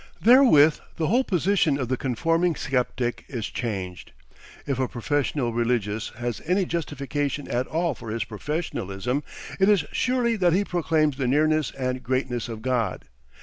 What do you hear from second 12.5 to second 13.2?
God.